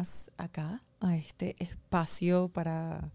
[0.00, 3.10] más acá, a este espacio para,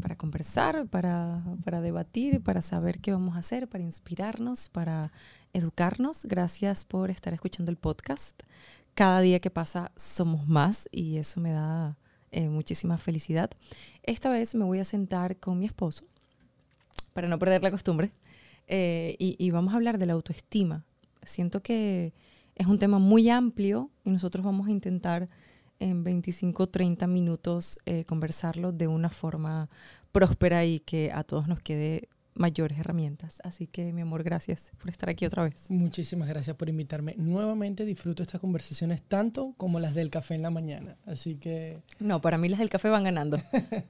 [0.00, 5.10] para conversar, para, para debatir, para saber qué vamos a hacer, para inspirarnos, para
[5.52, 6.24] educarnos.
[6.24, 8.44] Gracias por estar escuchando el podcast.
[8.94, 11.98] Cada día que pasa somos más y eso me da
[12.30, 13.50] eh, muchísima felicidad.
[14.04, 16.04] Esta vez me voy a sentar con mi esposo
[17.12, 18.12] para no perder la costumbre
[18.68, 20.84] eh, y vamos a hablar de la autoestima.
[21.24, 22.12] Siento que
[22.54, 25.28] es un tema muy amplio y nosotros vamos a intentar
[25.78, 29.68] en 25 30 minutos eh, conversarlo de una forma
[30.12, 33.40] próspera y que a todos nos quede mayores herramientas.
[33.44, 35.70] Así que, mi amor, gracias por estar aquí otra vez.
[35.70, 37.14] Muchísimas gracias por invitarme.
[37.16, 40.96] Nuevamente disfruto estas conversaciones tanto como las del café en la mañana.
[41.06, 41.78] Así que...
[41.98, 43.38] No, para mí las del café van ganando.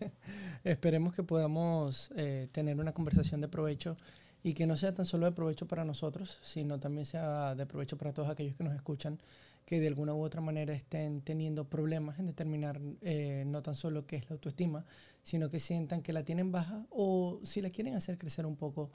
[0.64, 3.96] Esperemos que podamos eh, tener una conversación de provecho
[4.42, 7.96] y que no sea tan solo de provecho para nosotros, sino también sea de provecho
[7.96, 9.18] para todos aquellos que nos escuchan,
[9.64, 14.06] que de alguna u otra manera estén teniendo problemas en determinar eh, no tan solo
[14.06, 14.84] qué es la autoestima,
[15.22, 18.90] sino que sientan que la tienen baja o si la quieren hacer crecer un poco,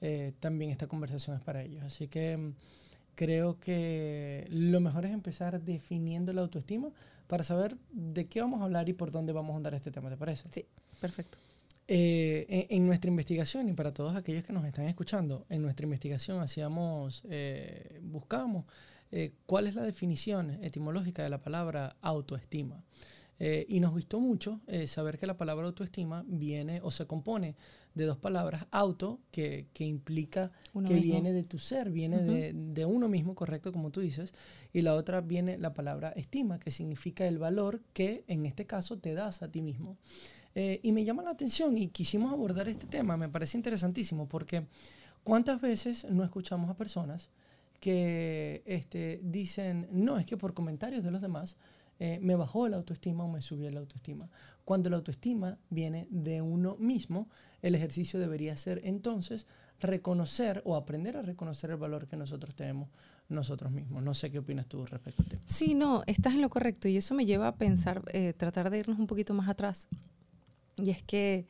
[0.00, 1.82] eh, también esta conversación es para ellos.
[1.84, 2.54] Así que mm,
[3.14, 6.90] creo que lo mejor es empezar definiendo la autoestima
[7.26, 10.10] para saber de qué vamos a hablar y por dónde vamos a andar este tema,
[10.10, 10.48] ¿te parece?
[10.50, 10.64] Sí,
[11.00, 11.38] perfecto.
[11.86, 16.40] Eh, en, nuestra investigación, y para todos aquellos que nos están escuchando, en nuestra investigación
[16.40, 18.64] hacíamos, eh, buscamos
[19.10, 22.84] eh, cuál es la definición etimológica de la palabra autoestima.
[23.68, 27.56] y nos gustó mucho saber que la palabra autoestima viene o se compone
[27.94, 30.50] de dos palabras, auto, que, que implica
[30.86, 34.34] que viene de tu ser, viene de, de, uno mismo, correcto, como tú dices,
[34.72, 38.98] y la otra viene la palabra estima, que significa el valor que en este caso
[38.98, 39.96] te das a ti mismo.
[40.56, 44.66] Eh, y me llama la atención y quisimos abordar este tema, me parece interesantísimo, porque
[45.22, 47.30] ¿cuántas veces no escuchamos a personas
[47.84, 51.58] que este, dicen, no, es que por comentarios de los demás
[51.98, 54.30] eh, me bajó la autoestima o me subió la autoestima?
[54.64, 57.28] Cuando la autoestima viene de uno mismo,
[57.60, 59.46] el ejercicio debería ser entonces
[59.80, 62.88] reconocer o aprender a reconocer el valor que nosotros tenemos
[63.28, 64.02] nosotros mismos.
[64.02, 65.38] No sé qué opinas tú respecto a esto.
[65.46, 68.78] Sí, no, estás en lo correcto y eso me lleva a pensar, eh, tratar de
[68.78, 69.88] irnos un poquito más atrás
[70.78, 71.46] y es que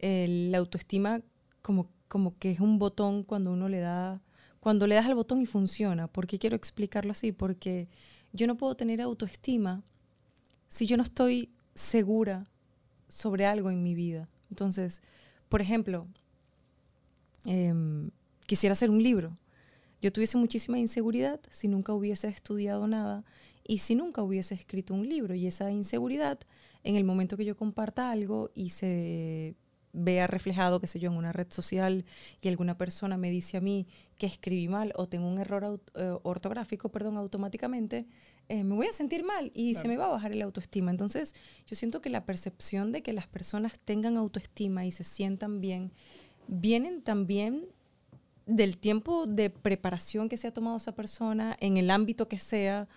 [0.00, 1.22] la autoestima
[1.62, 4.20] como, como que es un botón cuando uno le da,
[4.60, 6.08] cuando le das al botón y funciona.
[6.08, 7.32] ¿Por qué quiero explicarlo así?
[7.32, 7.88] Porque
[8.32, 9.82] yo no puedo tener autoestima
[10.68, 12.50] si yo no estoy segura
[13.08, 14.28] sobre algo en mi vida.
[14.50, 15.02] Entonces,
[15.48, 16.06] por ejemplo,
[17.44, 18.10] em,
[18.46, 19.38] quisiera hacer un libro.
[20.00, 23.24] Yo tuviese muchísima inseguridad si nunca hubiese estudiado nada
[23.64, 25.34] y si nunca hubiese escrito un libro.
[25.34, 26.38] Y esa inseguridad
[26.84, 29.56] en el momento que yo comparta algo y se
[29.98, 32.04] vea reflejado, qué sé yo, en una red social
[32.40, 33.86] y alguna persona me dice a mí
[34.16, 38.06] que escribí mal o tengo un error eh, ortográfico, perdón, automáticamente,
[38.48, 40.90] eh, me voy a sentir mal y se me va a bajar el autoestima.
[40.90, 41.34] Entonces,
[41.66, 45.92] yo siento que la percepción de que las personas tengan autoestima y se sientan bien,
[46.46, 47.66] vienen también
[48.46, 52.88] del tiempo de preparación que se ha tomado esa persona, en el ámbito que sea,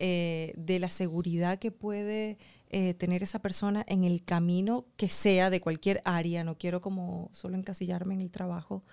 [0.00, 2.38] eh, de la seguridad que puede
[2.70, 7.30] eh, tener esa persona en el camino que sea de cualquier área, no quiero como
[7.32, 8.84] solo encasillarme en el trabajo.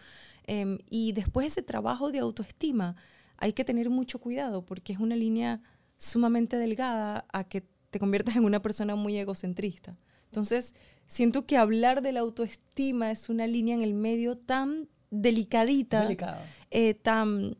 [0.45, 2.95] Em, y después ese trabajo de autoestima,
[3.37, 5.61] hay que tener mucho cuidado porque es una línea
[5.97, 9.97] sumamente delgada a que te conviertas en una persona muy egocentrista.
[10.25, 10.73] Entonces,
[11.07, 16.09] siento que hablar de la autoestima es una línea en el medio tan delicadita,
[16.71, 17.57] eh, tan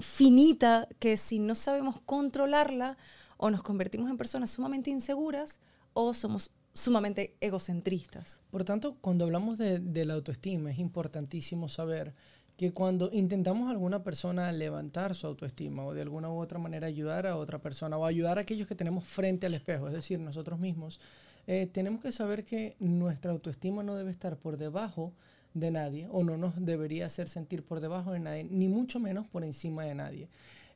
[0.00, 2.96] finita, que si no sabemos controlarla,
[3.36, 5.60] o nos convertimos en personas sumamente inseguras
[5.92, 8.40] o somos sumamente egocentristas.
[8.50, 12.14] Por tanto, cuando hablamos de, la autoestima, es importantísimo saber
[12.56, 16.86] que cuando intentamos a alguna persona levantar su autoestima o de alguna u otra manera
[16.86, 20.18] ayudar a otra persona o ayudar a aquellos que tenemos frente al espejo, es decir,
[20.20, 21.00] nosotros mismos,
[21.46, 25.12] eh, tenemos que saber que nuestra autoestima no debe estar por debajo
[25.54, 29.26] de nadie o no nos debería hacer sentir por debajo de nadie, ni mucho menos
[29.26, 30.28] por encima de nadie.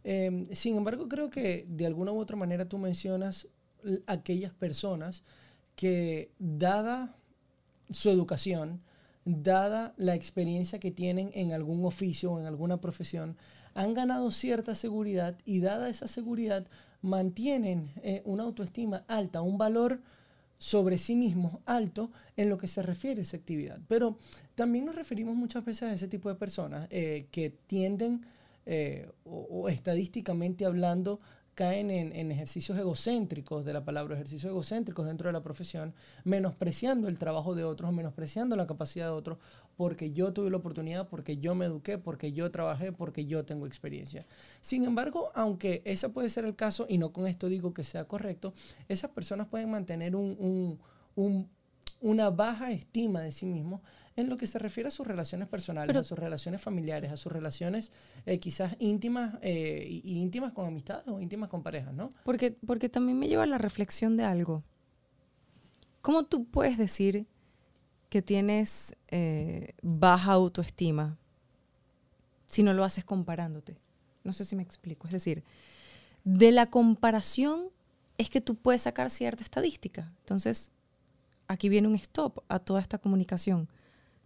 [0.04, 3.48] Em, sin embargo, creo que de alguna u otra manera tú mencionas
[4.06, 5.22] aquellas personas
[5.76, 7.16] que, dada
[7.90, 8.80] su educación,
[9.24, 13.36] dada la experiencia que tienen en algún oficio o en alguna profesión,
[13.74, 16.66] han ganado cierta seguridad y dada esa seguridad
[17.02, 20.00] mantienen eh, una autoestima alta, un valor
[20.58, 23.78] sobre sí mismos alto en lo que se refiere a esa actividad.
[23.88, 24.18] Pero
[24.54, 28.26] también nos referimos muchas veces a ese tipo de personas eh, que tienden
[28.66, 31.20] eh, o, estadísticamente hablando,
[31.54, 37.18] caen en, ejercicios egocéntricos de la palabra, ejercicios egocéntricos dentro de la profesión, menospreciando el
[37.18, 39.38] trabajo de otros, menospreciando la capacidad de otros,
[39.76, 43.66] porque yo tuve la oportunidad, porque yo me eduqué, porque yo trabajé, porque yo tengo
[43.66, 44.26] experiencia.
[44.62, 48.04] Sin embargo, aunque ese puede ser el caso, y no con esto digo que sea
[48.06, 48.54] correcto,
[48.88, 50.14] esas personas pueden mantener
[52.00, 53.82] una baja estima de sí mismos
[54.16, 57.32] en lo que se refiere a sus relaciones personales, a sus relaciones familiares, a sus
[57.32, 57.92] relaciones
[58.26, 62.10] eh, quizás íntimas eh, y, íntimas con amistades o íntimas con parejas, ¿no?
[62.24, 64.64] Porque, porque también me lleva a la reflexión de algo.
[66.02, 67.26] ¿Cómo tú puedes decir
[68.08, 71.18] que tienes eh, baja autoestima
[72.46, 73.78] si no lo haces comparándote?
[74.24, 75.06] No sé si me explico.
[75.06, 75.44] Es decir,
[76.24, 77.68] de la comparación
[78.18, 80.12] es que tú puedes sacar cierta estadística.
[80.20, 80.72] Entonces,
[81.48, 83.68] aquí viene un stop a toda esta comunicación.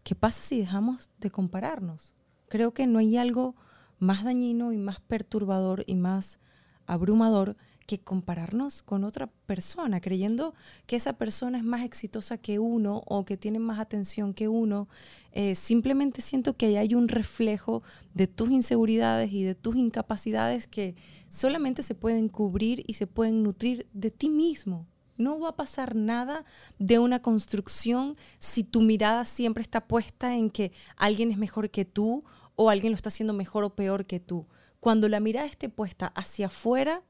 [0.04, 2.14] ¿Qué pasa si dejamos de compararnos?
[2.48, 3.56] Creo que no hay algo
[3.98, 6.38] más dañino y más perturbador y más
[6.86, 7.56] abrumador
[7.86, 10.54] que compararnos con otra persona, creyendo
[10.86, 14.88] que esa persona es más exitosa que uno o que tiene más atención que uno.
[15.32, 17.82] Eh, simplemente siento que hay un reflejo
[18.14, 20.94] de tus inseguridades y de tus incapacidades que
[21.28, 24.86] solamente se pueden cubrir y se pueden nutrir de ti mismo.
[25.16, 26.44] No va a pasar nada
[26.78, 31.84] de una construcción si tu mirada siempre está puesta en que alguien es mejor que
[31.84, 32.24] tú
[32.56, 34.46] o alguien lo está haciendo mejor o peor que tú.
[34.80, 37.02] Cuando la mirada esté puesta hacia afuera,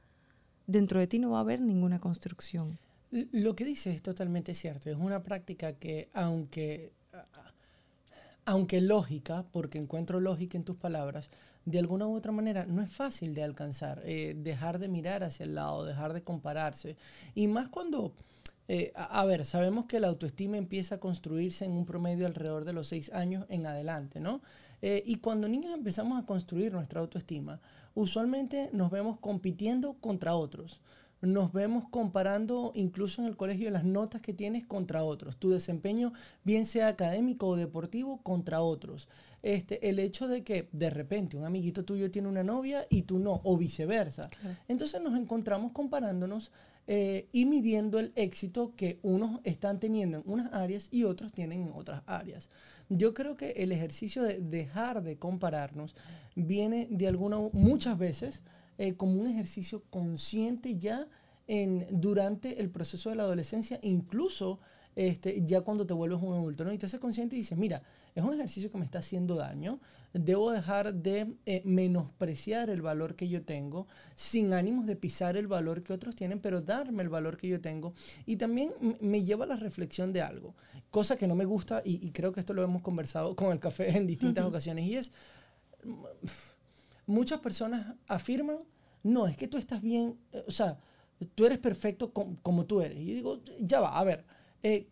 [0.67, 2.79] dentro de ti no va a haber ninguna construcción.
[3.11, 4.91] Lo que dices es totalmente cierto.
[4.91, 6.93] Es una práctica que, aunque,
[8.45, 11.31] aunque lógica, porque encuentro lógica en tus palabras,
[11.65, 15.45] de alguna u otra manera no es fácil de alcanzar, eh, dejar de mirar hacia
[15.45, 16.97] el lado, dejar de compararse.
[17.35, 18.13] Y más cuando,
[18.69, 22.73] eh, a, ver, sabemos que la autoestima empieza a construirse en un promedio alrededor de
[22.73, 24.43] los seis años en adelante, ¿no?
[24.83, 27.61] Eh, y cuando niños empezamos a construir nuestra autoestima,
[27.95, 30.81] usualmente nos vemos compitiendo contra otros
[31.27, 36.13] nos vemos comparando incluso en el colegio las notas que tienes contra otros, tu desempeño
[36.45, 39.09] bien sea académico o deportivo contra otros.
[39.43, 43.19] Este, el hecho de que de repente un amiguito tuyo tiene una novia y tú
[43.19, 44.23] no, o viceversa.
[44.69, 46.51] Entonces nos encontramos comparándonos
[46.87, 51.63] eh, y midiendo el éxito que unos están teniendo en unas áreas y otros tienen
[51.63, 52.49] en otras áreas.
[52.89, 55.95] Yo creo que el ejercicio de dejar de compararnos
[56.35, 58.43] viene de alguna, muchas veces,
[58.79, 61.07] eh, como un ejercicio consciente ya
[61.47, 64.61] en, durante el proceso de la adolescencia, incluso
[64.97, 66.73] este, ya cuando te vuelves un adulto, ¿no?
[66.73, 67.83] Y te haces consciente y dices, mira,
[68.15, 69.81] es un ejercicio que me está haciendo daño,
[70.13, 75.49] debo dejar de eh, menospreciar el valor que yo tengo, sin ánimos de pisar el
[75.49, 77.93] valor que otros tienen, pero darme el valor que yo tengo.
[78.25, 80.55] Y también me lleva a la reflexión de algo,
[80.91, 83.59] cosa que no me gusta, y, y creo que esto lo hemos conversado con el
[83.59, 85.13] café en distintas ocasiones, y es
[87.07, 88.59] muchas personas afirman,
[89.03, 90.79] no, es que tú estás bien, eh, o sea,
[91.35, 92.99] tú eres perfecto como tú eres.
[92.99, 94.25] Y yo digo, ya va, a ver,
[94.63, 94.89] eh,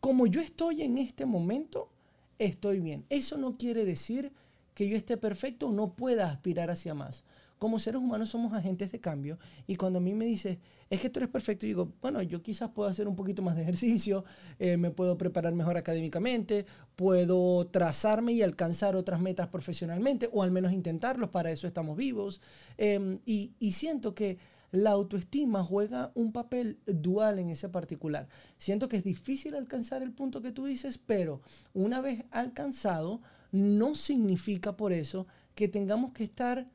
[0.00, 1.90] como yo estoy en este momento,
[2.38, 3.04] estoy bien.
[3.08, 4.32] Eso no quiere decir
[4.74, 7.24] que yo esté perfecto o no pueda aspirar hacia más
[7.58, 10.58] como seres humanos somos agentes de cambio y cuando a mí me dice
[10.90, 13.62] es que tú eres perfecto, digo, bueno, yo quizás puedo hacer un poquito más de
[13.62, 14.24] ejercicio,
[14.58, 16.64] eh, me puedo preparar mejor académicamente,
[16.96, 22.40] puedo trazarme y alcanzar otras metas profesionalmente, o al menos intentarlos, para eso estamos vivos.
[22.78, 24.38] Em, y, y siento que
[24.70, 28.28] la autoestima juega un papel dual en ese particular.
[28.56, 31.40] Siento que es difícil alcanzar el punto que tú dices, pero
[31.72, 36.68] una vez alcanzado, no significa por eso que tengamos que estar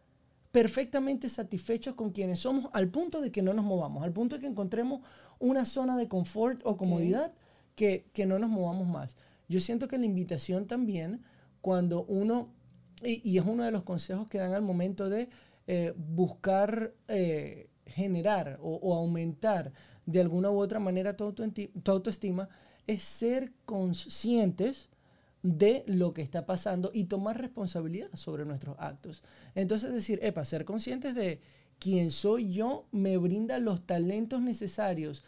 [0.53, 4.41] perfectamente satisfechos con quienes somos al punto de que no nos movamos, al punto de
[4.41, 5.01] que encontremos
[5.39, 7.33] una zona de confort o comodidad
[7.75, 9.17] que, no nos movamos más.
[9.50, 11.24] Yo siento que la invitación también,
[11.60, 12.53] cuando uno,
[13.01, 15.27] y, es uno de los consejos que dan al momento de
[15.65, 19.74] eh, buscar eh, generar o, o, aumentar
[20.05, 21.33] de alguna u otra manera tu
[21.86, 22.48] autoestima,
[22.86, 24.88] es ser conscientes
[25.43, 29.21] de lo que está pasando y tomar responsabilidad sobre nuestros actos.
[29.55, 31.39] Entonces decir, epa, ser conscientes de
[31.79, 35.23] quién soy yo me brinda los talentos necesarios,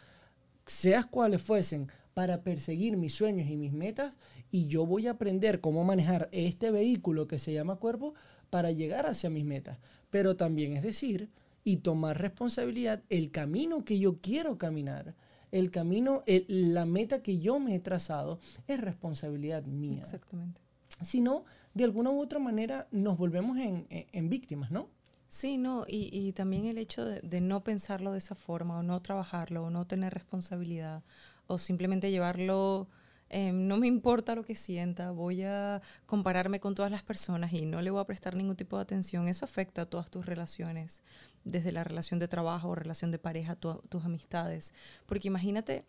[0.66, 4.16] seas cuales fuesen, para perseguir mis sueños y mis metas
[4.50, 8.14] y yo voy a aprender cómo manejar este vehículo que se llama cuerpo
[8.48, 9.76] para llegar hacia mis metas.
[10.08, 11.28] Pero también es decir,
[11.62, 15.14] y tomar responsabilidad el camino que yo quiero caminar
[15.58, 20.00] el camino, la meta que yo me he trazado es responsabilidad mía.
[20.00, 20.60] Exactamente.
[21.02, 21.44] Si no,
[21.74, 24.88] de alguna u otra manera nos volvemos en, víctimas, ¿no?
[25.28, 29.64] Sí, no, y, también el hecho de, no pensarlo de esa forma, o no trabajarlo,
[29.64, 31.02] o no tener responsabilidad,
[31.46, 32.88] o simplemente llevarlo
[33.28, 37.66] Em, no me importa lo que sienta, voy a compararme con todas las personas y
[37.66, 39.26] no le voy a prestar ningún tipo de atención.
[39.26, 41.02] Eso afecta a todas tus relaciones,
[41.46, 44.74] desde la relación de trabajo, relación de pareja, tus amistades.
[45.06, 45.84] Porque imagínate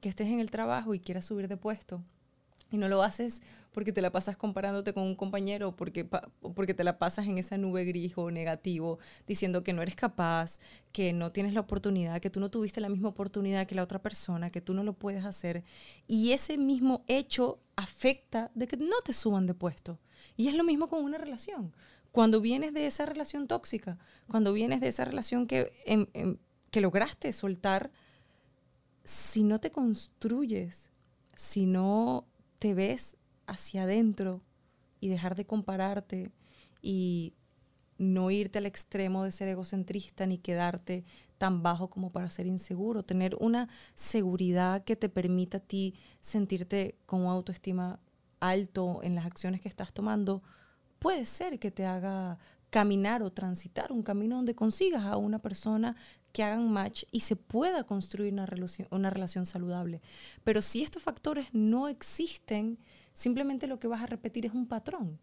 [0.00, 2.04] que estés en el trabajo y quieras subir de puesto
[2.70, 6.84] y no lo haces porque te la pasas comparándote con un compañero, porque, porque te
[6.84, 10.58] la pasas en esa nube gris o negativo, diciendo que no eres capaz,
[10.92, 14.02] que no tienes la oportunidad, que tú no tuviste la misma oportunidad que la otra
[14.02, 15.64] persona, que tú no lo puedes hacer.
[16.06, 19.98] Y ese mismo hecho afecta de que no te suban de puesto.
[20.36, 21.72] Y es lo mismo con una relación.
[22.12, 23.98] Cuando vienes de esa relación tóxica,
[24.28, 25.72] cuando vienes de esa relación que,
[26.70, 27.90] que lograste soltar,
[29.04, 30.90] si no te construyes,
[31.34, 32.26] si no
[32.58, 34.42] te ves hacia adentro
[35.00, 36.30] y dejar de compararte
[36.82, 37.34] y
[37.98, 41.04] no irte al extremo de ser egocentrista ni quedarte
[41.36, 46.96] tan bajo como para ser inseguro, tener una seguridad que te permita a ti sentirte
[47.06, 48.00] con autoestima
[48.40, 50.42] alto en las acciones que estás tomando,
[50.98, 52.38] puede ser que te haga
[52.70, 55.96] caminar o transitar un camino donde consigas a una persona
[56.32, 60.02] que hagan match y se pueda construir una relación, una relación saludable.
[60.44, 62.78] Pero si estos factores no existen,
[63.12, 65.18] simplemente lo que vas a repetir es un patrón.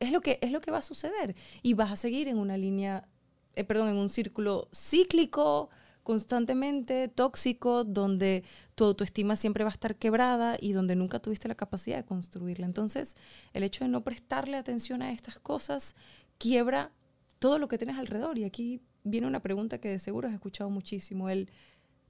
[0.00, 1.36] Es lo que, es lo que va a suceder.
[1.62, 3.08] Y vas a seguir en una línea,
[3.54, 5.70] eh, perdón, en un círculo cíclico,
[6.06, 8.44] constantemente tóxico, donde
[8.76, 12.64] tu autoestima siempre va a estar quebrada y donde nunca tuviste la capacidad de construirla.
[12.64, 13.16] Entonces,
[13.54, 15.96] el hecho de no prestarle atención a estas cosas
[16.38, 16.92] quiebra
[17.40, 18.38] todo lo que tienes alrededor.
[18.38, 21.50] Y aquí viene una pregunta que de seguro has escuchado muchísimo, el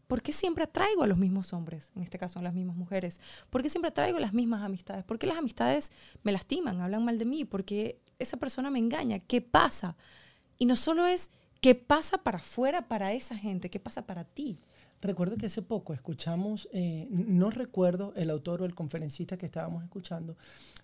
[0.08, 1.90] ¿por qué siempre atraigo a los mismos hombres?
[1.96, 3.18] En este caso, a las mismas mujeres.
[3.48, 5.04] ¿Por qué siempre atraigo las mismas amistades?
[5.04, 5.90] ¿Por qué las amistades
[6.22, 7.46] me lastiman, hablan mal de mí?
[7.46, 9.20] ¿Por qué esa persona me engaña?
[9.20, 9.96] ¿Qué pasa?
[10.58, 14.58] Y no solo es qué pasa para afuera para esa gente, qué pasa para ti.
[15.02, 19.84] Recuerdo que hace poco escuchamos, eh, no recuerdo el autor o el conferencista que estábamos
[19.84, 20.36] escuchando,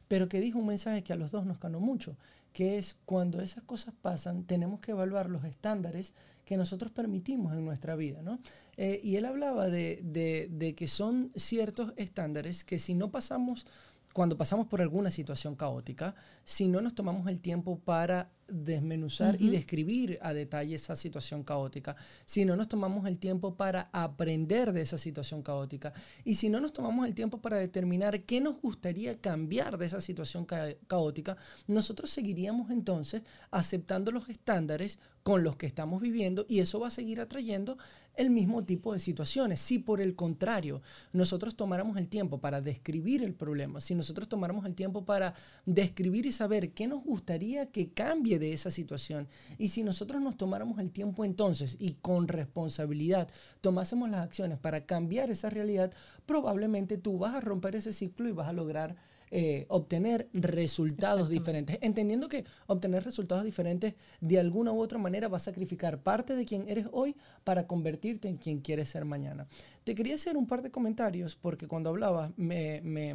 [0.06, 2.16] pero que dijo un mensaje que a los dos nos ganó mucho
[2.52, 6.14] que es cuando esas cosas pasan, tenemos que evaluar los estándares
[6.44, 8.22] que nosotros permitimos en nuestra vida.
[8.22, 8.38] ¿no?
[8.76, 13.66] Eh, y él hablaba de, de, de, que son ciertos estándares que si no pasamos,
[14.12, 16.14] cuando pasamos por alguna situación caótica,
[16.44, 21.96] si no nos tomamos el tiempo para desmenuzar y describir a detalle esa situación caótica,
[22.24, 25.92] si no nos tomamos el tiempo para aprender de esa situación caótica
[26.24, 30.00] y si no nos tomamos el tiempo para determinar qué nos gustaría cambiar de esa
[30.00, 36.80] situación caótica, nosotros seguiríamos entonces aceptando los estándares con los que estamos viviendo y eso
[36.80, 37.78] va a seguir atrayendo
[38.14, 39.60] el mismo tipo de situaciones.
[39.60, 40.82] Si por el contrario
[41.12, 46.26] nosotros tomáramos el tiempo para describir el problema, si nosotros tomáramos el tiempo para describir
[46.26, 49.28] y saber qué nos gustaría que cambie de esa situación.
[49.56, 53.28] Y si nosotros nos tomáramos el tiempo entonces y con responsabilidad
[53.60, 55.92] tomásemos las acciones para cambiar esa realidad,
[56.26, 58.96] probablemente tú vas a romper ese ciclo y vas a lograr
[59.30, 61.78] eh, obtener resultados diferentes.
[61.80, 66.44] Entendiendo que obtener resultados diferentes de alguna u otra manera va a sacrificar parte de
[66.44, 69.46] quien eres hoy para convertirte en quien quieres ser mañana.
[69.84, 73.14] Te quería hacer un par de comentarios porque cuando hablabas me, me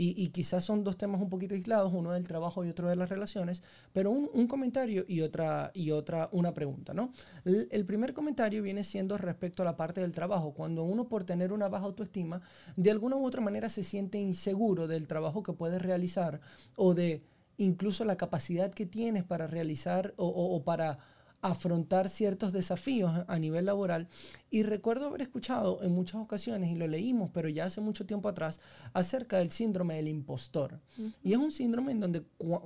[0.00, 3.08] y, quizás son dos temas un poquito aislados, uno del trabajo y otro de las
[3.08, 7.12] relaciones, pero un, comentario y otra, y otra, una pregunta, ¿no?
[7.44, 11.52] El, primer comentario viene siendo respecto a la parte del trabajo, cuando uno por tener
[11.52, 12.40] una baja autoestima,
[12.76, 16.40] de alguna u otra manera se siente inseguro del trabajo que puede realizar
[16.76, 17.24] o de
[17.56, 20.98] incluso la capacidad que tienes para realizar o para
[21.40, 24.08] afrontar ciertos desafíos a nivel laboral.
[24.50, 28.28] Y recuerdo haber escuchado en muchas ocasiones, y lo leímos, pero ya hace mucho tiempo
[28.28, 28.60] atrás,
[28.92, 30.80] acerca del síndrome del impostor.
[31.22, 32.22] Y es un síndrome en donde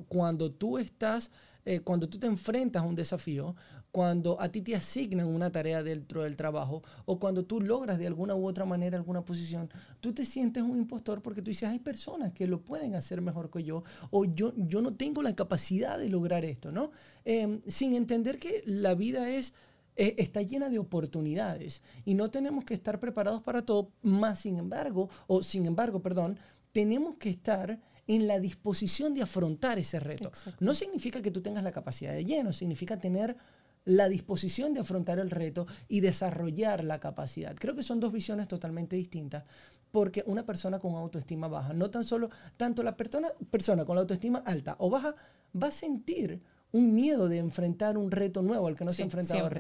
[0.09, 1.31] cuando tú estás
[1.65, 3.55] eh, cuando tú te enfrentas a un desafío,
[3.93, 8.07] cuando a ti te asignan una tarea dentro del trabajo o cuando tú logras de
[8.07, 9.71] alguna u otra manera alguna posición,
[10.01, 13.51] tú te sientes un impostor porque tú dices, hay personas que lo pueden hacer mejor
[13.51, 16.91] que yo o yo, yo no tengo la capacidad de lograr esto, ¿no?
[17.27, 19.55] Em, sin entender que la vida es...
[19.95, 24.57] Eh, está llena de oportunidades y no tenemos que estar preparados para todo, más sin
[24.57, 26.39] embargo, o sin embargo, perdón,
[26.73, 30.33] tenemos que estar en la disposición de afrontar ese reto.
[30.61, 33.37] No significa que tú tengas la capacidad de lleno, significa tener
[33.85, 37.55] la disposición de afrontar el reto y desarrollar la capacidad.
[37.57, 39.45] Creo que son dos visiones totalmente distintas,
[39.91, 44.03] porque una persona con autoestima baja, no tan solo, tanto la persona, persona con la
[44.03, 45.15] autoestima alta o baja,
[45.61, 46.41] va a sentir
[46.73, 49.51] un miedo de enfrentar un reto nuevo al que no se ha enfrentado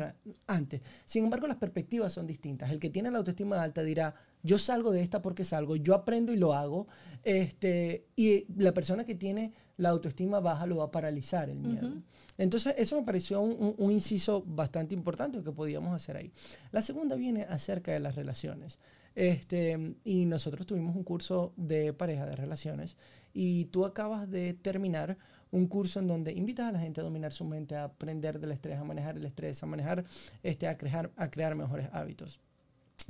[0.47, 0.81] antes.
[1.05, 2.71] Sin embargo, las perspectivas son distintas.
[2.71, 6.33] El que tiene la autoestima alta dirá, yo salgo de esta porque salgo, yo aprendo
[6.33, 6.89] y lo hago.
[7.23, 9.53] Este, y la persona que tiene
[9.83, 11.93] la autoestima baja lo va a paralizar el miedo.
[12.39, 16.33] Entonces, eso me pareció un, inciso bastante importante que podíamos hacer ahí.
[16.71, 18.79] La segunda viene acerca de las relaciones.
[19.17, 22.97] Este, y nosotros tuvimos un curso de pareja, de relaciones,
[23.35, 25.19] y tú acabas de terminar
[25.51, 28.53] un curso en donde invitas a la gente a dominar su mente, a aprender del
[28.53, 30.05] estrés, a manejar el estrés, a manejar,
[30.45, 32.41] este, a crear, a crear mejores hábitos.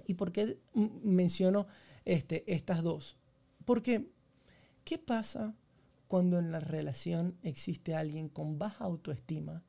[0.06, 0.58] ¿Y por qué
[1.04, 1.66] menciono
[2.06, 3.16] este, estas dos?
[3.64, 4.08] Porque,
[4.84, 5.54] ¿qué pasa
[6.12, 9.62] cuando en la relación existe alguien con baja autoestima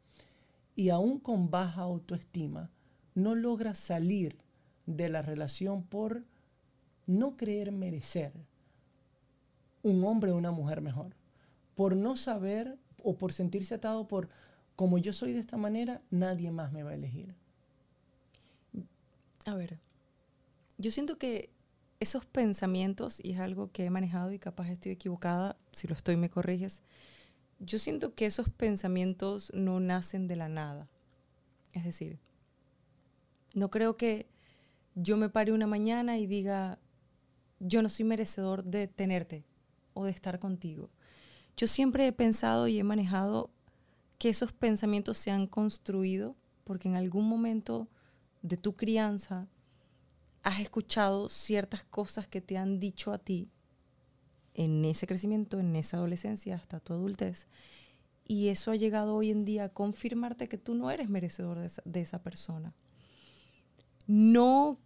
[0.76, 2.70] y aún con baja autoestima
[3.16, 4.36] no logra salir
[4.86, 6.26] de la relación por
[7.08, 8.34] no creer merecer
[9.84, 11.16] un hombre o una mujer mejor?
[11.76, 14.28] Por no saber o por sentirse atado por,
[14.76, 17.34] como yo soy de esta manera, nadie más me va a elegir.
[19.46, 19.80] A ver,
[20.78, 21.53] yo siento que
[22.04, 26.18] esos pensamientos, y es algo que he manejado y capaz estoy equivocada, si lo estoy
[26.18, 26.84] me corriges,
[27.60, 30.90] yo siento que esos pensamientos no nacen de la nada.
[31.74, 32.20] Es decir,
[33.54, 34.28] no creo que
[34.96, 36.78] yo me pare una mañana y diga,
[37.60, 39.46] yo no soy merecedor de tenerte
[39.94, 40.90] o de estar contigo.
[41.56, 43.50] Yo siempre he pensado y he manejado
[44.18, 47.88] que esos pensamientos se han construido porque en algún momento
[48.42, 49.48] de tu crianza
[50.44, 53.50] has escuchado ciertas cosas que te han dicho a ti
[54.54, 57.48] en ese crecimiento, en esa adolescencia, hasta tu adultez.
[58.26, 62.02] Y eso ha llegado hoy en día a confirmarte que tú no eres merecedor de
[62.02, 62.74] esa, persona.
[64.06, 64.80] No,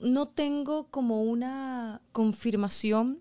[0.00, 3.20] no tengo como una confirmación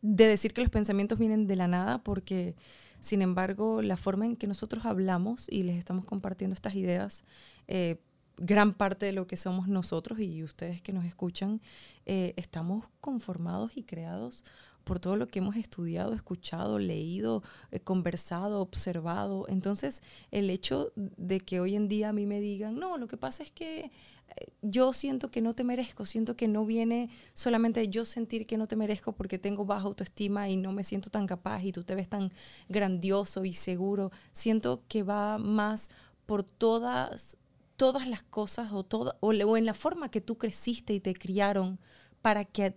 [0.00, 2.56] de decir que los pensamientos vienen de la nada, porque
[2.98, 7.24] sin embargo la forma en que nosotros hablamos y les estamos compartiendo estas ideas
[7.68, 8.00] eh,
[8.42, 11.60] gran parte de lo que somos nosotros y ustedes que nos escuchan,
[12.06, 14.42] eh, estamos conformados y creados
[14.82, 19.46] por todo lo que hemos estudiado, escuchado, leído, eh, conversado, observado.
[19.48, 23.16] Entonces, el hecho de que hoy en día a mí me digan, no, lo que
[23.16, 27.86] pasa es que eh, yo siento que no te merezco, siento que no viene solamente
[27.88, 31.28] yo sentir que no te merezco porque tengo baja autoestima y no me siento tan
[31.28, 32.32] capaz y tú te ves tan
[32.68, 34.10] grandioso y seguro.
[34.32, 35.90] Siento que va más
[36.26, 37.36] por todas
[37.82, 41.80] todas las cosas o, toda, o, en la forma que tú creciste y te criaron
[42.20, 42.76] para que,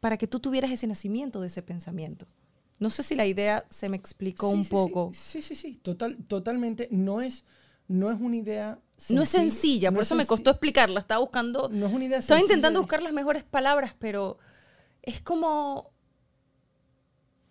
[0.00, 2.26] para que tú tuvieras ese nacimiento de ese pensamiento.
[2.80, 5.12] No sé si la idea se me explicó un poco.
[5.14, 6.88] Sí, sí, sí, Total, totalmente.
[6.90, 7.44] No es,
[7.86, 10.98] no es una idea no es sencilla, por eso me costó explicarla.
[10.98, 11.68] Estaba buscando.
[11.68, 14.38] No es una idea Estaba intentando buscar las mejores palabras, pero
[15.02, 15.92] es como.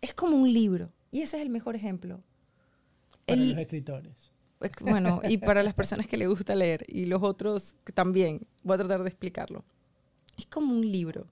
[0.02, 0.92] Es como un libro.
[1.12, 2.22] Y ese es el mejor ejemplo.
[3.26, 4.33] Para los escritores.
[4.82, 8.80] Bueno, y para las personas que le gusta leer y los otros también, voy a
[8.80, 9.64] tratar de explicarlo.
[10.38, 11.28] Es como un libro.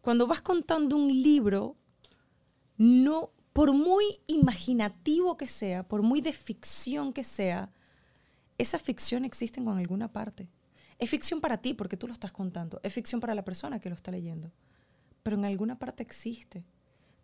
[0.00, 1.76] Cuando vas contando un libro,
[2.76, 7.70] no, por muy imaginativo que sea, por muy de ficción que sea,
[8.58, 10.48] esa ficción existe en alguna parte.
[10.98, 12.80] Es ficción para ti porque tú lo estás contando.
[12.82, 14.52] Es ficción para la persona que lo está leyendo.
[15.22, 16.64] Pero en alguna parte existe.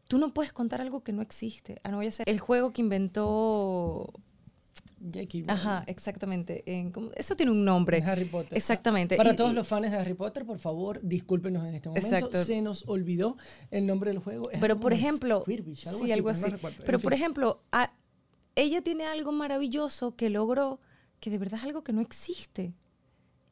[0.09, 1.81] Tú no puedes contar algo que no existe.
[1.83, 4.13] Ah, no voy a hacer el juego que inventó
[5.01, 6.65] Jackie Ajá, exactamente.
[7.17, 8.03] eso tiene un nombre.
[8.03, 8.57] Harry Potter.
[8.57, 9.17] Exactamente.
[9.17, 12.45] Para todos los fans de Harry Potter, por favor, discúlpenos en este momento.
[12.45, 13.37] Se nos olvidó
[13.71, 14.49] el nombre del juego.
[14.61, 16.53] pero por ejemplo, sí, algo así.
[16.85, 17.63] pero por ejemplo,
[18.55, 20.81] ella tiene algo maravilloso que logró
[21.21, 22.75] que de verdad es algo que no existe.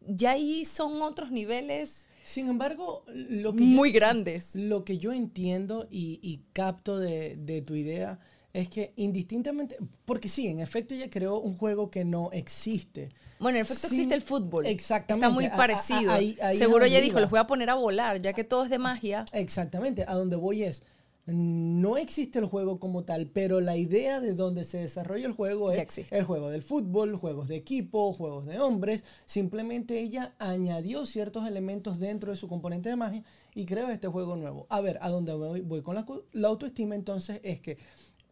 [0.00, 2.06] Ya ahí son otros niveles.
[2.22, 4.54] Sin embargo, lo que muy grandes.
[4.54, 8.20] Lo que yo entiendo y, capto de, de tu idea
[8.56, 13.10] es que indistintamente, porque sí, en efecto ella creó un juego que no existe.
[13.38, 14.64] Bueno, en efecto existe el fútbol.
[14.64, 15.26] Exactamente.
[15.26, 16.14] Está muy parecido.
[16.54, 19.26] Seguro ella dijo, los voy a poner a volar, ya que todo es de magia.
[19.32, 20.82] Exactamente, a donde voy es,
[21.26, 25.72] no existe el juego como tal, pero la idea de donde se desarrolla el juego
[25.72, 29.04] es el juego del fútbol, juegos de equipo, juegos de hombres.
[29.26, 33.22] Simplemente ella añadió ciertos elementos dentro de su componente de magia
[33.54, 34.66] y creó este juego nuevo.
[34.70, 37.76] A ver, a donde voy, con la, la autoestima entonces es que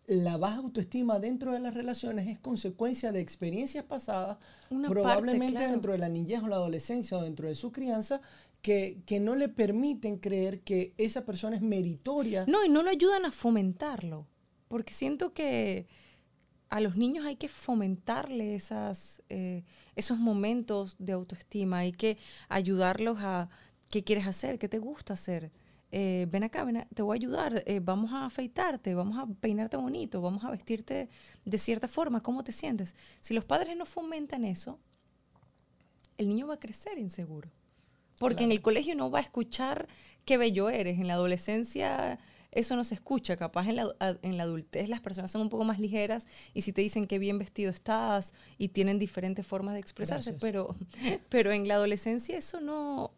[0.07, 4.39] la baja autoestima dentro de las relaciones es consecuencia de experiencias pasadas,
[4.89, 8.21] probablemente dentro de la niñez o la adolescencia o dentro de su crianza,
[8.61, 12.45] que, que, no le permiten creer que esa persona es meritoria.
[12.47, 14.27] No, y no lo ayudan a fomentarlo,
[14.69, 15.87] porque siento que
[16.71, 19.65] a los niños hay que fomentarle esas, eh,
[19.97, 23.49] esos momentos de autoestima, hay que ayudarlos a
[23.91, 25.53] qué quieres hacer, qué te gusta hacer.
[25.97, 29.77] Eh, ven acá, ven te voy a ayudar, eh, vamos a afeitarte, vamos a peinarte
[29.77, 31.09] bonito, vamos a vestirte
[31.45, 32.97] de cierta forma, ¿cómo te sientes?
[33.21, 34.81] Si los padres no fomentan eso,
[36.19, 37.49] el niño va a crecer inseguro.
[38.19, 39.87] Porque en el colegio no va a escuchar
[40.25, 42.19] qué bello eres, en la adolescencia
[42.51, 45.63] eso no se escucha, capaz en la, en la adultez las personas son un poco
[45.63, 49.81] más ligeras y si te dicen qué bien vestido estás y tienen diferentes formas de
[49.81, 50.75] expresarse, pero,
[51.29, 53.13] pero en la adolescencia eso no,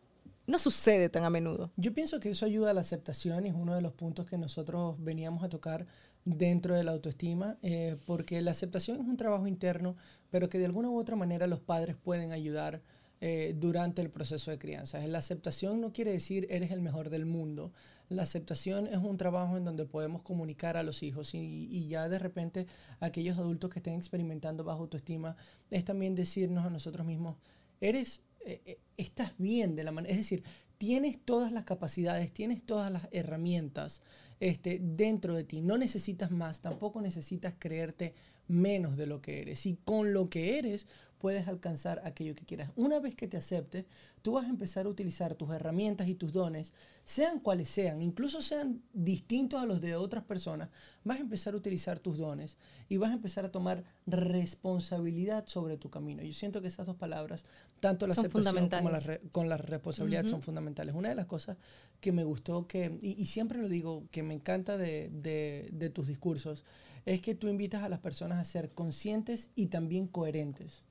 [0.46, 1.72] no sucede tan a menudo.
[1.76, 4.38] Yo pienso que eso ayuda a la aceptación y es uno de los puntos que
[4.38, 5.86] nosotros veníamos a tocar
[6.24, 9.96] dentro de la autoestima, eh, porque la aceptación es un trabajo interno,
[10.30, 12.82] pero que de alguna u otra manera los padres pueden ayudar
[13.20, 15.04] eh, durante el proceso de crianza.
[15.06, 17.72] La aceptación no quiere decir eres el mejor del mundo.
[18.10, 22.18] La aceptación es un trabajo en donde podemos comunicar a los hijos y, ya de
[22.18, 22.66] repente
[23.00, 25.34] aquellos adultos que estén experimentando bajo autoestima
[25.70, 27.36] es también decirnos a nosotros mismos,
[27.80, 30.44] eres eh, eh, estás bien de la manera, es decir,
[30.78, 34.02] tienes todas las capacidades, tienes todas las herramientas
[34.40, 38.14] este, dentro de ti, no necesitas más, tampoco necesitas creerte
[38.48, 39.66] menos de lo que eres.
[39.66, 40.86] Y con lo que eres
[41.26, 42.70] puedes alcanzar aquello que quieras.
[42.76, 43.84] Una vez que te aceptes,
[44.22, 48.42] tú vas a empezar a utilizar tus herramientas y tus dones, sean cuales sean, incluso
[48.42, 50.68] sean distintos a los de otras personas,
[51.02, 52.58] vas a empezar a utilizar tus dones
[52.88, 56.22] y vas a empezar a tomar responsabilidad sobre tu camino.
[56.22, 57.44] Yo siento que esas dos palabras,
[57.80, 60.94] tanto la aceptación como la con la responsabilidad, son fundamentales.
[60.94, 61.56] Una de las cosas
[62.00, 66.06] que me gustó, que, y, siempre lo digo, que me encanta de, de, de tus
[66.06, 66.62] discursos,
[67.04, 70.84] es que tú invitas a las personas a ser conscientes y también coherentes.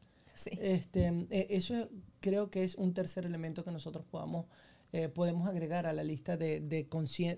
[0.59, 4.45] Este, e, eso creo que es un tercer elemento que nosotros podamos,
[4.93, 6.87] eh, podemos agregar a la lista de, de,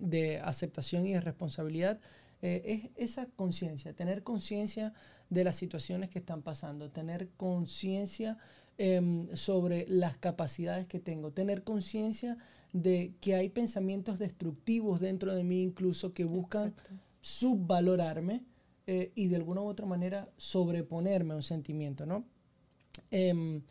[0.01, 1.99] de aceptación y de responsabilidad.
[2.41, 4.93] Eh, es esa conciencia, tener conciencia
[5.29, 8.38] de las situaciones que están pasando, tener conciencia
[8.77, 12.38] em, sobre las capacidades que tengo, tener conciencia
[12.73, 16.75] de que hay pensamientos destructivos dentro de mí incluso que buscan
[17.21, 18.43] subvalorarme
[18.86, 22.23] eh, y de alguna u otra manera sobreponerme a un sentimiento, ¿no?
[23.11, 23.61] Em,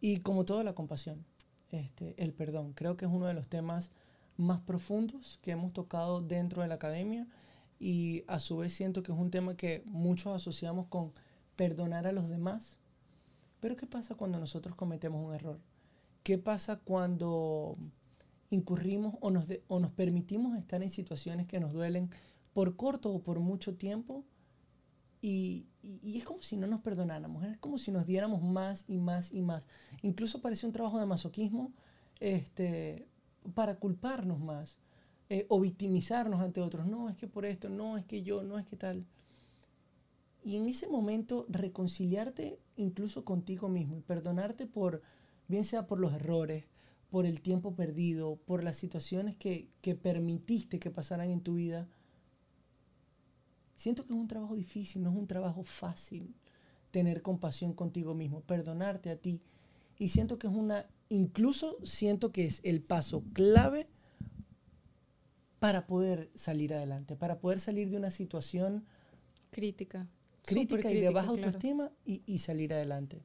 [0.00, 1.24] y como todo, la compasión,
[1.70, 2.72] este, el perdón.
[2.72, 3.90] Creo que es uno de los temas
[4.36, 7.26] más profundos que hemos tocado dentro de la academia
[7.80, 11.12] y a su vez siento que es un tema que muchos asociamos con
[11.56, 12.78] perdonar a los demás.
[13.60, 15.60] Pero ¿qué pasa cuando nosotros cometemos un error?
[16.22, 17.76] ¿Qué pasa cuando
[18.50, 22.10] incurrimos o nos, o nos permitimos estar en situaciones que nos duelen
[22.52, 24.24] por corto o por mucho tiempo?
[25.20, 25.66] Y,
[26.02, 29.40] es como si no nos perdonáramos, es como si nos diéramos más y más y
[29.40, 29.66] más.
[30.02, 31.72] Incluso parece un trabajo de masoquismo
[32.20, 33.06] este,
[33.54, 34.78] para culparnos más
[35.28, 36.86] eh, o victimizarnos ante otros.
[36.86, 39.06] No, es que por esto, no, es que yo, no es que tal.
[40.44, 45.02] Y en ese momento reconciliarte incluso contigo mismo y perdonarte por,
[45.48, 46.64] bien sea por los errores,
[47.10, 51.88] por el tiempo perdido, por las situaciones que, que permitiste que pasaran en tu vida
[53.78, 56.34] Siento que es un trabajo difícil, no es un trabajo fácil
[56.90, 59.40] tener compasión contigo mismo, perdonarte a ti.
[60.00, 63.86] Y siento que es una, incluso siento que es el paso clave
[65.60, 68.84] para poder salir adelante, para poder salir de una situación
[69.52, 70.08] crítica.
[70.42, 73.22] Crítica y de baja autoestima y, salir adelante.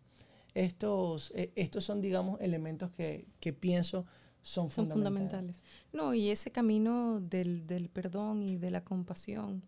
[0.54, 3.26] Estos, eh, estos son, digamos, elementos que,
[3.60, 4.06] pienso
[4.44, 5.64] son, son fundamentales.
[5.94, 9.64] No, y ese camino del, del perdón y de la compasión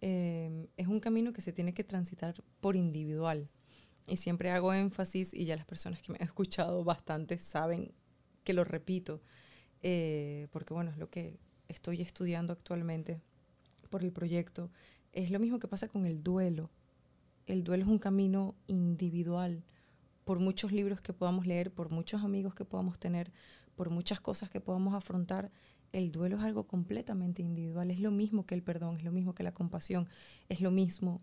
[0.00, 3.48] Em, es un camino que se tiene que transitar por individual.
[4.06, 7.92] Y siempre hago énfasis, y ya las personas que me han escuchado bastante saben
[8.44, 9.20] que lo repito,
[9.82, 13.20] eh, porque bueno, es lo que estoy estudiando actualmente
[13.90, 14.70] por el proyecto.
[15.12, 16.70] Es lo mismo que pasa con el duelo.
[17.46, 19.64] El duelo es un camino individual.
[20.24, 23.32] Por muchos libros que podamos leer, por muchos amigos que podamos tener,
[23.74, 25.50] por muchas cosas que podamos afrontar,
[25.92, 29.34] el duelo es algo completamente individual, es lo mismo que el perdón, es lo mismo
[29.34, 30.08] que la compasión,
[30.48, 31.22] es lo mismo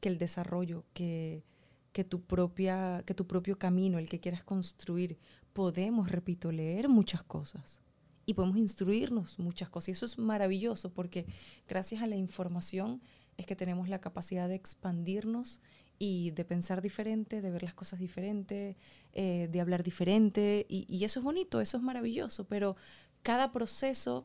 [0.00, 1.44] que el desarrollo, que,
[1.92, 5.18] que, tu, propia, que tu propio camino, el que quieras construir.
[5.52, 7.80] Podemos, repito, leer muchas cosas
[8.26, 9.88] y podemos instruirnos muchas cosas.
[9.88, 11.26] Y eso es maravilloso porque
[11.68, 13.00] gracias a la información
[13.38, 15.60] es que tenemos la capacidad de expandirnos
[15.98, 18.76] y de pensar diferente, de ver las cosas diferente,
[19.12, 20.66] eh, de hablar diferente.
[20.68, 22.76] Y, y, eso es bonito, eso es maravilloso, pero
[23.26, 24.24] cada proceso,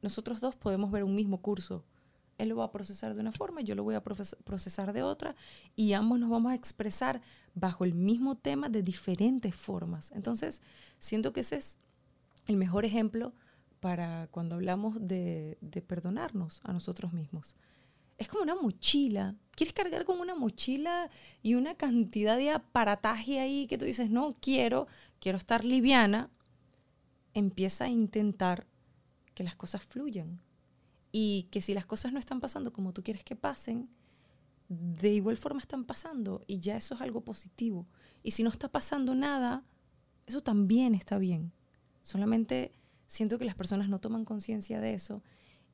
[0.00, 1.84] nosotros dos podemos ver un mismo curso.
[2.38, 5.34] Él lo va a procesar de una forma, yo lo voy a procesar de otra,
[5.74, 7.20] y ambos nos vamos a expresar
[7.56, 10.12] bajo el mismo tema de diferentes formas.
[10.12, 10.62] Entonces,
[11.00, 11.80] siento que ese es
[12.46, 13.32] el mejor ejemplo
[13.80, 15.58] para cuando hablamos de,
[15.88, 17.56] perdonarnos a nosotros mismos.
[18.18, 19.34] Es como una mochila.
[19.56, 21.10] ¿Quieres cargar con una mochila
[21.42, 24.86] y una cantidad de aparataje ahí que tú dices, no quiero,
[25.18, 26.30] quiero estar liviana?
[27.34, 28.66] Empieza a intentar
[29.34, 30.40] que las cosas fluyan
[31.10, 33.90] y que si las cosas no están pasando como tú quieres que pasen,
[34.68, 37.86] de igual forma están pasando y ya eso es algo positivo.
[38.22, 39.64] Y si no está pasando nada,
[40.26, 41.52] eso también está bien.
[42.02, 42.72] Solamente
[43.06, 45.22] siento que las personas no toman conciencia de eso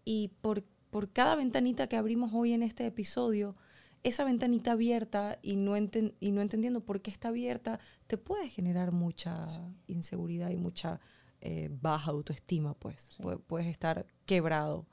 [0.04, 3.54] y por, por cada ventanita que abrimos hoy en este episodio,
[4.02, 8.92] esa ventanita abierta y no, y no entendiendo por qué está abierta, te puede generar
[8.92, 9.46] mucha
[9.86, 11.00] inseguridad y mucha
[11.40, 13.18] eh, baja autoestima, pues.
[13.46, 14.86] Puedes estar quebrado.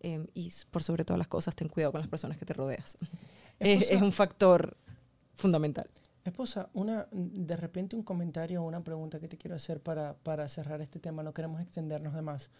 [0.00, 2.96] Em, y por sobre todas las cosas, ten cuidado con las personas que te rodeas.
[3.58, 4.76] es, es, un factor
[5.34, 5.88] fundamental.
[6.24, 10.48] Esposa, una, de repente un comentario o una pregunta que te quiero hacer para, para
[10.48, 11.22] cerrar este tema.
[11.22, 12.50] No queremos extendernos de más.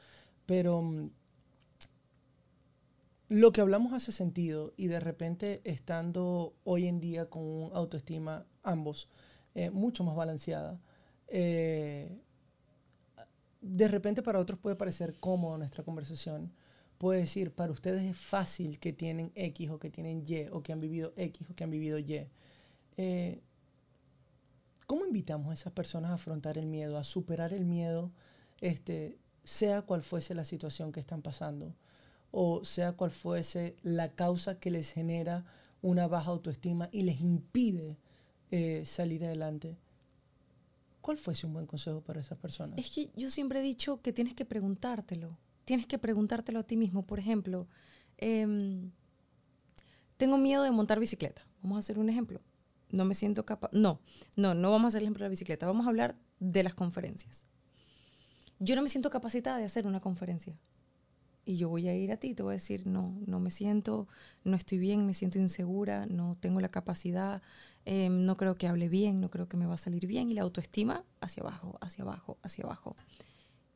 [0.46, 1.11] Pero mm,
[3.28, 8.44] lo que hablamos hace sentido y de repente estando hoy en día con un autoestima
[8.62, 9.09] ambos
[9.55, 10.81] eh, mucho más balanceada,
[11.28, 12.18] eh,
[13.62, 16.53] de repente para otros puede parecer cómodo nuestra conversación.
[16.98, 20.72] Puede decir, para ustedes es fácil que tienen X o que tienen Y o que
[20.72, 22.27] han vivido X o que han vivido Y.
[22.96, 23.40] Eh,
[24.87, 28.12] ¿Cómo invitamos a esas personas a afrontar el miedo, a superar el miedo,
[28.61, 31.75] este, sea cual fuese la situación que están pasando
[32.31, 35.44] o sea cual fuese la causa que les genera
[35.83, 37.98] una baja autoestima y les impide
[38.51, 39.77] eh, salir adelante?
[41.03, 42.79] ¿Cuál fuese un buen consejo para esas personas?
[42.79, 45.37] Es que yo siempre he dicho que tienes que preguntártelo.
[45.67, 47.05] Tienes que preguntártelo a ti mismo.
[47.05, 47.69] Por ejemplo,
[48.17, 48.91] em,
[50.17, 51.47] tengo miedo de montar bicicleta.
[51.62, 52.41] Vamos a hacer un ejemplo
[52.93, 53.71] no me siento capaz.
[53.73, 54.01] No,
[54.37, 56.75] no, no vamos a hacer el ejemplo de la bicicleta, vamos a hablar de las
[56.75, 57.45] conferencias.
[58.59, 60.57] Yo no me siento capacitada de hacer una conferencia.
[61.45, 63.51] Y yo voy a ir a ti y te voy a decir, no, no me
[63.51, 64.07] siento,
[64.45, 67.43] no estoy bien, me siento insegura, no tengo la capacidad,
[67.85, 70.31] em, no creo que hable bien, no creo que me va a salir bien.
[70.31, 72.97] Y la autoestima hacia abajo, hacia abajo, hacia abajo.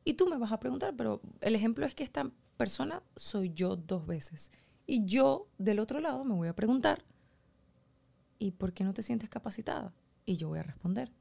[0.03, 3.75] Y tú me vas a preguntar, pero el ejemplo es que esta persona soy yo
[3.75, 4.51] dos veces.
[4.85, 7.03] Y yo del otro lado me voy a preguntar,
[8.39, 9.93] ¿y por qué no te sientes capacitada?
[10.25, 11.11] Y yo voy a responder,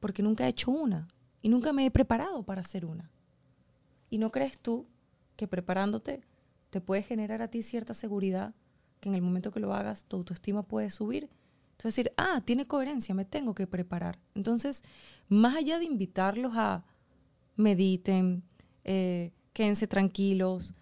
[0.00, 1.08] porque nunca he hecho una
[1.42, 3.10] y nunca me he preparado para hacer una.
[4.08, 4.86] ¿Y no crees tú
[5.36, 6.22] que preparándote
[6.70, 8.54] te puede generar a ti cierta seguridad
[9.00, 11.28] que en el momento que lo hagas tu autoestima puede subir?
[11.76, 14.18] Entonces decir, ah, tiene coherencia, me tengo que preparar.
[14.34, 14.82] Entonces,
[15.28, 16.84] más allá de invitarlos a
[17.54, 18.42] mediten,
[18.84, 20.74] eh, quédense tranquilos,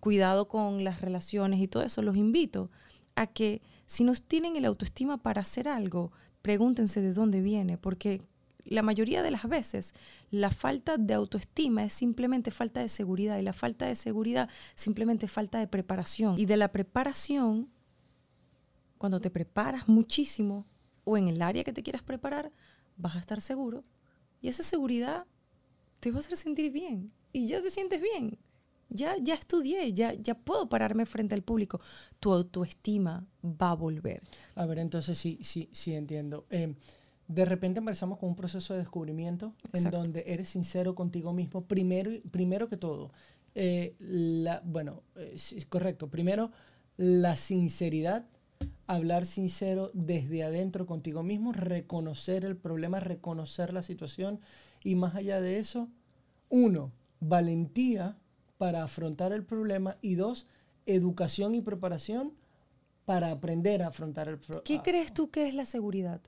[0.00, 2.70] cuidado con las relaciones y todo eso, los invito
[3.16, 8.22] a que si no tienen el autoestima para hacer algo, pregúntense de dónde viene, porque
[8.64, 9.94] la mayoría de las veces
[10.30, 15.28] la falta de autoestima es simplemente falta de seguridad y la falta de seguridad simplemente
[15.28, 16.38] falta de preparación.
[16.38, 17.68] Y de la preparación,
[18.98, 20.66] cuando te preparas muchísimo
[21.04, 22.52] o en el área que te quieras preparar,
[22.96, 23.84] vas a estar seguro
[24.40, 25.26] y esa seguridad
[26.00, 28.38] te va a hacer sentir bien y ya te sientes bien
[28.88, 31.80] ya, ya estudié, ya, ya puedo pararme frente al público.
[32.20, 34.22] Tu autoestima va a volver.
[34.54, 36.46] A ver, entonces sí, sí, sí entiendo.
[36.50, 36.74] Em,
[37.28, 42.10] de repente empezamos con un proceso de descubrimiento en donde eres sincero contigo mismo, primero,
[42.30, 43.12] primero que todo.
[43.54, 46.08] Eh, la, bueno, es eh, correcto.
[46.08, 46.52] Primero,
[46.96, 48.26] la sinceridad,
[48.86, 54.40] hablar sincero desde adentro contigo mismo, reconocer el problema, reconocer la situación
[54.82, 55.88] y más allá de eso,
[56.48, 58.16] uno, valentía
[58.58, 60.46] para afrontar el problema y dos,
[60.86, 62.32] educación y preparación
[63.04, 64.64] para aprender a afrontar el problema.
[64.64, 66.20] ¿Qué crees tú que es la seguridad?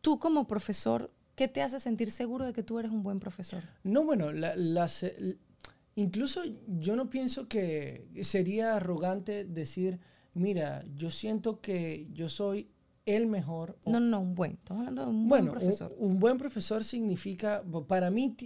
[0.00, 3.62] Tú como profesor, ¿qué te hace sentir seguro de que tú eres un buen profesor?
[3.82, 4.28] No, bueno,
[5.94, 9.98] incluso yo no pienso que sería arrogante decir,
[10.34, 12.70] mira, yo siento que yo soy
[13.06, 13.78] el mejor.
[13.86, 14.52] No, no, un buen.
[14.52, 15.94] Estamos hablando de un buen profesor.
[15.98, 18.36] un buen profesor significa, para mí,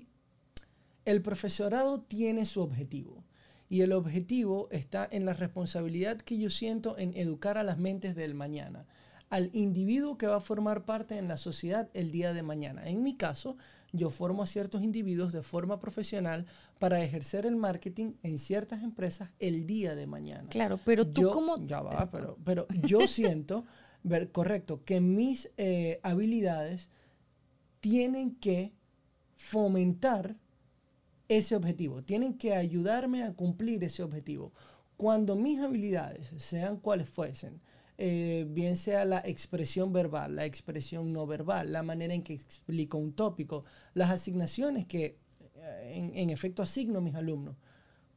[1.05, 3.25] el profesorado tiene su objetivo
[3.69, 8.15] y el objetivo está en la responsabilidad que yo siento en educar a las mentes
[8.15, 8.87] del mañana,
[9.29, 12.89] al individuo que va a formar parte en la sociedad el día de mañana.
[12.89, 13.57] En mi caso,
[13.97, 16.47] yo formo a ciertos individuos de forma profesional
[16.79, 20.49] para ejercer el marketing en ciertas empresas el día de mañana.
[20.49, 21.65] Claro, pero tú como...
[21.67, 23.65] Ya va, pero, pero yo siento,
[24.03, 26.89] ver, correcto, que mis eh, habilidades
[27.81, 28.73] tienen que
[29.37, 30.37] fomentar
[31.29, 34.53] ese objetivo, tienen que ayudarme a cumplir ese objetivo.
[34.97, 37.61] Cuando mis habilidades, sean cuales fuesen,
[37.99, 42.99] eh, bien sea la expresión verbal, la expresión no verbal, la manera en que explico
[42.99, 45.19] un tópico, las asignaciones que
[45.55, 47.57] eh, en, en, efecto asigno a mis alumnos,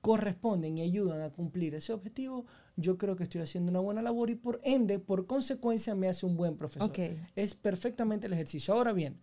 [0.01, 4.29] corresponden y ayudan a cumplir ese objetivo, yo creo que estoy haciendo una buena labor
[4.29, 6.91] y por ende, por consecuencia, me hace un buen profesor.
[7.35, 8.73] Es perfectamente el ejercicio.
[8.73, 9.19] Ahora bien,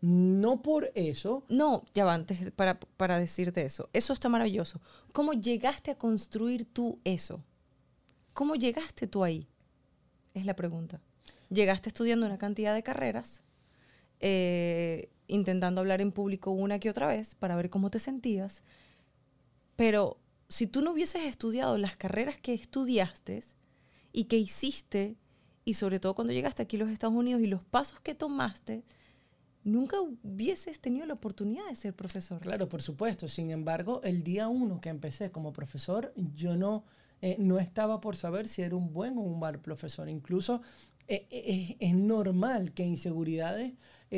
[0.00, 1.44] no por eso.
[1.48, 3.90] No, ya va, antes para, para decirte eso.
[3.92, 4.80] Eso está maravilloso.
[5.12, 7.44] ¿Cómo llegaste a construir tú eso?
[8.32, 9.48] ¿Cómo llegaste tú ahí?
[10.34, 11.00] Es la pregunta.
[11.48, 13.42] Llegaste estudiando una cantidad de carreras,
[14.20, 18.62] eh, intentando hablar en público una que otra vez para ver cómo te sentías,
[19.76, 23.42] pero si tú no hubieses estudiado las carreras que estudiaste
[24.12, 25.16] y que hiciste,
[25.64, 28.84] y sobre todo cuando llegaste aquí a los Estados Unidos y los pasos que tomaste,
[29.64, 32.40] nunca hubieses tenido la oportunidad de ser profesor.
[32.40, 33.28] Claro, por supuesto.
[33.28, 36.84] Sin embargo, el día uno que empecé como profesor, yo no,
[37.22, 40.08] eh, no estaba por saber si era un buen o un mal profesor.
[40.08, 40.62] Incluso
[41.08, 43.72] eh, eh, es normal que inseguridades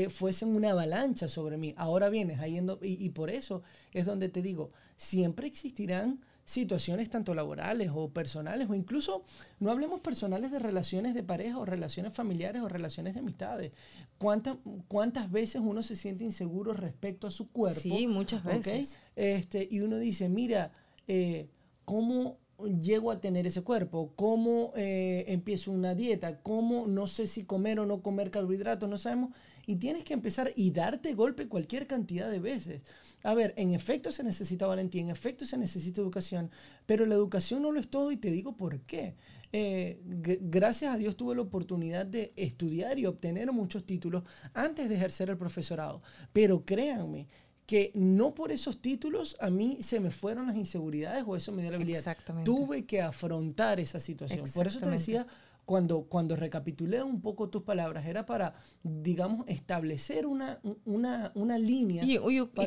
[0.08, 1.74] fuesen una avalancha sobre mí.
[1.76, 3.62] Ahora vienes yendo, y, y por eso
[3.92, 9.24] es donde te digo, siempre existirán situaciones tanto laborales o personales o incluso
[9.60, 13.72] no hablemos personales de relaciones de pareja o relaciones familiares o relaciones de amistades.
[14.18, 17.80] ¿Cuántas, cuántas veces uno se siente inseguro respecto a su cuerpo?
[17.80, 18.98] Sí, muchas veces.
[19.14, 20.72] Este, y uno dice, mira,
[21.06, 21.48] eh,
[21.84, 22.38] ¿cómo
[22.80, 24.12] llego a tener ese cuerpo?
[24.16, 26.40] ¿Cómo eh, empiezo una dieta?
[26.42, 28.88] ¿Cómo no sé si comer o no comer carbohidratos?
[28.88, 29.30] No sabemos.
[29.66, 32.82] Y tienes que empezar y darte golpe cualquier cantidad de veces.
[33.22, 36.50] A ver, en efecto se necesita valentía, en efecto se necesita educación,
[36.86, 39.14] pero la educación no lo es todo y te digo por qué.
[39.54, 44.96] Eh, gracias a Dios tuve la oportunidad de estudiar y obtener muchos títulos antes de
[44.96, 46.02] ejercer el profesorado.
[46.32, 47.28] Pero créanme
[47.66, 51.62] que no por esos títulos a mí se me fueron las inseguridades o eso me
[51.62, 51.98] dio la habilidad.
[51.98, 52.50] Exactamente.
[52.50, 54.44] Tuve que afrontar esa situación.
[54.54, 55.26] Por eso te decía,
[55.64, 62.04] cuando, cuando recapitulé un poco tus palabras, era para, digamos, establecer una, una, una línea.
[62.04, 62.18] Y,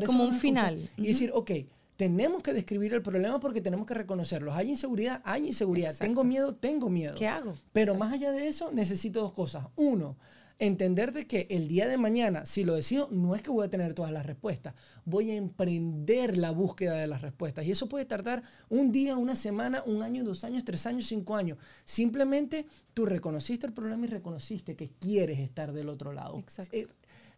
[0.05, 0.89] como un final.
[0.97, 1.51] Y decir, ok,
[1.97, 4.53] tenemos que describir el problema porque tenemos que reconocerlo.
[4.53, 5.95] Hay inseguridad, hay inseguridad.
[5.97, 7.15] Tengo miedo, tengo miedo.
[7.15, 7.53] ¿Qué hago?
[7.73, 9.67] Pero más allá de eso, necesito dos cosas.
[9.75, 10.17] Uno,
[10.59, 13.69] entender de que el día de mañana, si lo decido, no es que voy a
[13.69, 17.65] tener todas las respuestas, voy a emprender la búsqueda de las respuestas.
[17.65, 21.35] Y eso puede tardar un día, una semana, un año, dos años, tres años, cinco
[21.35, 21.57] años.
[21.83, 26.43] Simplemente tú reconociste el problema y reconociste que quieres estar del otro lado.
[26.71, 26.87] Eh,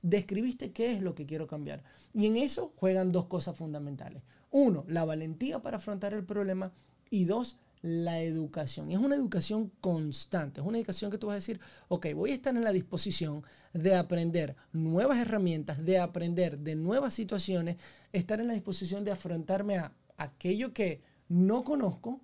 [0.01, 1.83] describiste qué es lo que quiero cambiar.
[2.13, 4.21] Y en eso juegan dos cosas fundamentales.
[4.51, 6.71] Uno, la valentía para afrontar el problema.
[7.09, 8.89] Y dos, la educación.
[8.89, 12.31] Y es una educación constante, es una educación que tú vas a decir, ok, voy
[12.31, 17.77] a estar en la disposición de aprender nuevas herramientas, de aprender de nuevas situaciones,
[18.11, 22.21] estar en la disposición de afrontarme a aquello que no conozco,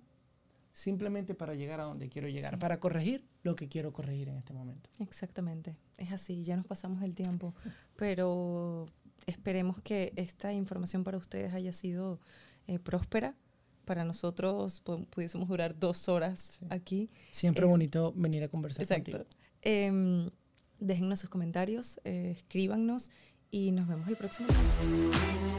[0.72, 4.52] simplemente para llegar a donde quiero llegar, para corregir lo que quiero corregir en este
[4.52, 4.90] momento.
[4.98, 7.54] Exactamente, es así, ya nos pasamos el tiempo,
[7.96, 8.86] pero
[9.26, 12.20] esperemos que esta información para ustedes haya sido
[12.66, 13.36] eh, próspera
[13.84, 17.10] para nosotros pudiésemos durar dos horas aquí.
[17.30, 19.26] Siempre eh, bonito venir a conversar exacto.
[19.62, 20.30] Eh,
[20.78, 23.10] déjennos sus comentarios, escríbanos
[23.50, 25.53] y nos vemos el próximo lunes.